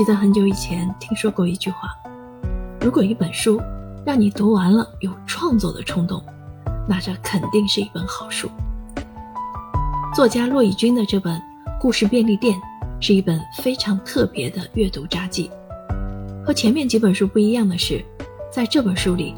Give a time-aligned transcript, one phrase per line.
[0.00, 1.94] 记得很久以前听说过一句话：
[2.80, 3.60] 如果一本书
[4.02, 6.24] 让你读完了有创作的冲动，
[6.88, 8.48] 那这肯定是一本好书。
[10.16, 11.38] 作家骆以军的这本
[11.78, 12.58] 《故事便利店》
[12.98, 15.50] 是一本非常特别的阅读札记。
[16.46, 18.02] 和前面几本书不一样的是，
[18.50, 19.34] 在这本书里，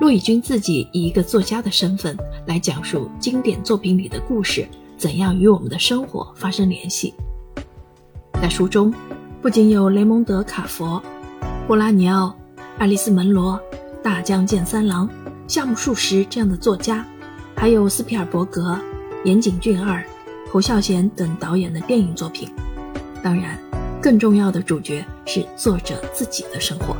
[0.00, 4.64] 骆以军自己以一个作家的身份来讲述经典作品里的故事
[4.96, 7.12] 怎样与我们的生活发生联系。
[8.34, 8.94] 在书中。
[9.44, 11.02] 不仅有雷蒙德·卡佛、
[11.66, 12.34] 布拉尼奥、
[12.78, 13.60] 爱丽丝·门罗、
[14.02, 15.06] 大江健三郎、
[15.46, 17.04] 夏目漱石这样的作家，
[17.54, 18.80] 还有斯皮尔伯格、
[19.22, 20.02] 岩井俊二、
[20.50, 22.48] 侯孝贤等导演的电影作品。
[23.22, 23.58] 当然，
[24.00, 26.96] 更重要的主角是作者自己的生活。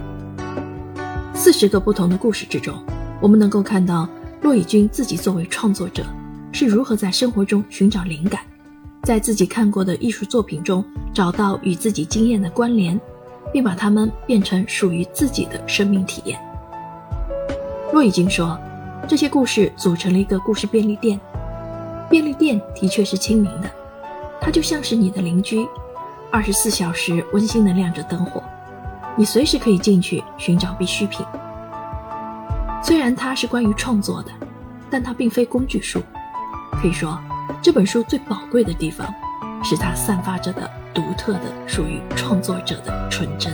[1.34, 2.74] 四十个不同的故事之中，
[3.22, 4.06] 我们能够看到
[4.42, 6.04] 骆以军自己作为创作者
[6.52, 8.42] 是如何在生活中寻找灵感。
[9.04, 12.98] 在自己看过的艺术作品中找到与自己经验的关联，
[13.52, 16.40] 并把它们变成属于自己的生命体验。
[17.92, 18.58] 骆以军说
[19.06, 21.20] ：“这些故事组成了一个故事便利店。
[22.08, 23.70] 便利店的确是亲民的，
[24.40, 25.66] 它就像是你的邻居，
[26.30, 28.42] 二十四小时温馨地亮着灯火，
[29.16, 31.24] 你随时可以进去寻找必需品。
[32.82, 34.30] 虽然它是关于创作的，
[34.88, 36.00] 但它并非工具书，
[36.80, 37.18] 可以说。”
[37.62, 39.06] 这本书最宝贵的地方，
[39.62, 43.52] 是它散发着的独特的、属于创作者的纯真。